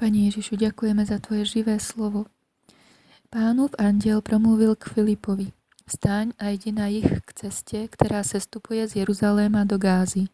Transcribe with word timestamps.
Pani 0.00 0.32
Ježišu, 0.32 0.56
ďakujeme 0.56 1.04
za 1.04 1.20
Tvoje 1.20 1.60
živé 1.60 1.76
slovo. 1.76 2.24
Pánov 3.28 3.76
andiel 3.76 4.24
promluvil 4.24 4.72
k 4.72 4.88
Filipovi. 4.96 5.52
Vstaň 5.84 6.32
a 6.40 6.56
ide 6.56 6.72
na 6.72 6.88
ich 6.88 7.04
k 7.04 7.28
ceste, 7.36 7.84
ktorá 7.84 8.24
sestupuje 8.24 8.80
z 8.88 9.04
Jeruzaléma 9.04 9.68
do 9.68 9.76
Gázy. 9.76 10.32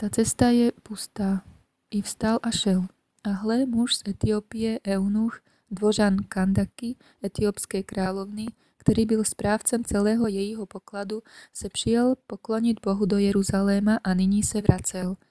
Tá 0.00 0.08
cesta 0.08 0.48
je 0.48 0.72
pustá. 0.80 1.44
I 1.92 2.00
vstal 2.00 2.40
a 2.40 2.48
šel. 2.48 2.88
A 3.20 3.36
hle, 3.44 3.68
muž 3.68 4.00
z 4.00 4.16
Etiópie, 4.16 4.80
Eunuch, 4.80 5.44
dvožan 5.68 6.24
Kandaky, 6.24 6.96
etiópskej 7.20 7.84
kráľovny, 7.84 8.48
ktorý 8.80 9.04
byl 9.04 9.28
správcem 9.28 9.84
celého 9.84 10.24
jejího 10.24 10.64
pokladu, 10.64 11.20
se 11.52 11.68
přijel 11.68 12.16
pokloniť 12.24 12.80
Bohu 12.80 13.04
do 13.04 13.20
Jeruzaléma 13.20 14.00
a 14.00 14.10
nyní 14.16 14.40
se 14.40 14.64
vracel– 14.64 15.20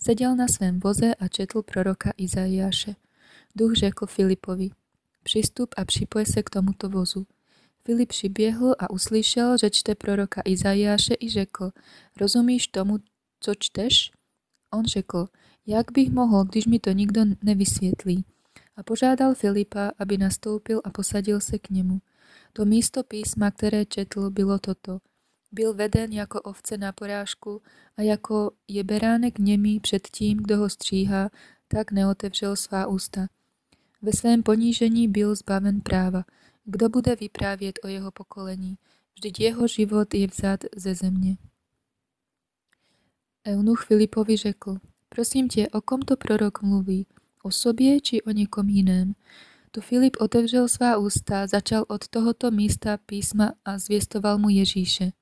Sedel 0.00 0.36
na 0.36 0.48
svém 0.48 0.80
voze 0.80 1.14
a 1.14 1.28
četl 1.28 1.62
proroka 1.62 2.12
Izaiáše. 2.16 2.94
Duch 3.56 3.74
řekl 3.74 4.06
Filipovi, 4.06 4.70
přistup 5.22 5.74
a 5.76 5.84
připoj 5.84 6.26
se 6.26 6.42
k 6.42 6.50
tomuto 6.50 6.88
vozu. 6.88 7.26
Filip 7.84 8.08
přiběhl 8.08 8.74
a 8.78 8.90
uslyšel, 8.90 9.58
že 9.58 9.70
čte 9.70 9.94
proroka 9.94 10.42
Izaiáše 10.44 11.14
i 11.20 11.30
řekl, 11.30 11.70
rozumíš 12.20 12.68
tomu, 12.68 12.98
co 13.40 13.54
čteš? 13.58 14.12
On 14.70 14.84
řekl, 14.84 15.28
jak 15.66 15.92
bych 15.92 16.10
mohl, 16.10 16.44
když 16.44 16.66
mi 16.66 16.78
to 16.78 16.90
nikdo 16.90 17.20
nevysvětlí. 17.42 18.24
A 18.76 18.82
požádal 18.82 19.34
Filipa, 19.34 19.92
aby 19.98 20.18
nastoupil 20.18 20.80
a 20.84 20.90
posadil 20.90 21.40
se 21.40 21.58
k 21.58 21.70
němu. 21.70 22.00
To 22.52 22.64
místo 22.64 23.02
písma, 23.02 23.50
které 23.50 23.84
četl, 23.84 24.30
bylo 24.30 24.58
toto. 24.58 24.98
Byl 25.52 25.74
veden 25.74 26.12
jako 26.12 26.40
ovce 26.40 26.78
na 26.78 26.92
porážku 26.92 27.62
a 27.96 28.02
jako 28.02 28.50
je 28.68 28.84
beránek 28.84 29.38
nemý 29.38 29.80
před 29.80 30.08
tím, 30.08 30.38
kdo 30.38 30.56
ho 30.56 30.68
stříhá, 30.68 31.30
tak 31.68 31.92
neotevřel 31.92 32.56
svá 32.56 32.86
ústa. 32.86 33.26
Ve 34.02 34.12
svém 34.12 34.42
ponížení 34.42 35.08
byl 35.08 35.34
zbaven 35.34 35.80
práva. 35.80 36.24
Kdo 36.64 36.88
bude 36.88 37.16
vyprávět 37.16 37.78
o 37.84 37.88
jeho 37.88 38.10
pokolení? 38.10 38.78
Vždyť 39.14 39.40
jeho 39.40 39.66
život 39.66 40.14
je 40.14 40.26
vzat 40.26 40.60
ze 40.76 40.94
země. 40.94 41.36
Eunuch 43.46 43.84
Filipovi 43.84 44.36
řekl, 44.36 44.78
prosím 45.08 45.48
tě, 45.48 45.68
o 45.68 45.80
kom 45.80 46.00
to 46.00 46.16
prorok 46.16 46.62
mluví? 46.62 47.06
O 47.42 47.50
sobě 47.50 48.00
či 48.00 48.22
o 48.22 48.30
někom 48.30 48.68
jiném? 48.68 49.14
Tu 49.70 49.80
Filip 49.80 50.16
otevřel 50.20 50.68
svá 50.68 50.96
ústa, 50.96 51.46
začal 51.46 51.84
od 51.88 52.08
tohoto 52.08 52.50
místa 52.50 52.96
písma 52.96 53.52
a 53.64 53.78
zvěstoval 53.78 54.38
mu 54.38 54.48
Ježíše. 54.48 55.12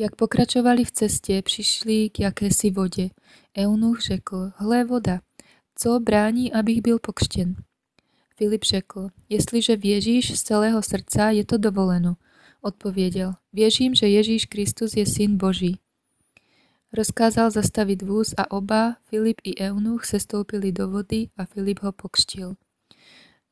Jak 0.00 0.16
pokračovali 0.16 0.84
v 0.84 0.90
cestě, 0.90 1.42
přišli 1.42 2.10
k 2.10 2.20
jakési 2.20 2.70
vodě. 2.70 3.10
Eunuch 3.58 4.00
řekl, 4.00 4.50
hle 4.56 4.84
voda, 4.84 5.20
co 5.74 6.00
brání, 6.00 6.52
abych 6.52 6.82
byl 6.82 6.98
pokřtěn? 6.98 7.54
Filip 8.36 8.64
řekl, 8.64 9.08
jestliže 9.28 9.76
věříš 9.76 10.38
z 10.38 10.42
celého 10.42 10.82
srdca, 10.82 11.30
je 11.30 11.44
to 11.44 11.58
dovoleno. 11.58 12.16
Odpověděl, 12.60 13.34
věřím, 13.52 13.94
že 13.94 14.08
Ježíš 14.08 14.46
Kristus 14.46 14.96
je 14.96 15.06
syn 15.06 15.36
Boží. 15.36 15.78
Rozkázal 16.92 17.50
zastavit 17.50 18.02
vůz 18.02 18.34
a 18.36 18.50
oba, 18.50 18.96
Filip 19.02 19.40
i 19.44 19.60
Eunuch, 19.60 20.04
se 20.04 20.20
stoupili 20.20 20.72
do 20.72 20.88
vody 20.88 21.28
a 21.36 21.44
Filip 21.44 21.82
ho 21.82 21.92
pokřtil. 21.92 22.54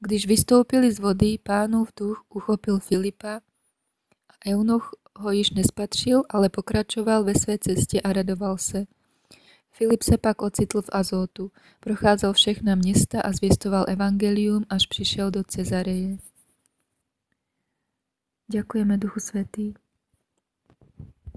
Když 0.01 0.27
vystoupili 0.27 0.93
z 0.93 0.99
vody, 0.99 1.39
pánův 1.43 1.89
duch 2.01 2.25
uchopil 2.29 2.79
Filipa 2.79 3.41
a 4.29 4.51
Eunuch 4.51 4.91
ho 5.19 5.31
již 5.31 5.51
nespatřil, 5.51 6.23
ale 6.29 6.49
pokračoval 6.49 7.25
ve 7.25 7.35
své 7.35 7.59
cestě 7.59 8.01
a 8.01 8.13
radoval 8.13 8.59
se. 8.59 8.85
Filip 9.71 10.03
se 10.03 10.19
pak 10.19 10.43
ocitl 10.43 10.83
v 10.83 10.91
Azotu, 10.93 11.53
procházel 11.81 12.33
všechna 12.33 12.75
města 12.75 13.21
a 13.21 13.33
zvěstoval 13.33 13.85
evangelium, 13.89 14.65
až 14.71 14.87
přišel 14.87 15.31
do 15.31 15.45
Cezareje. 15.45 16.17
Ďakujeme 18.49 18.99
Duchu 18.99 19.21
Svetý. 19.21 19.75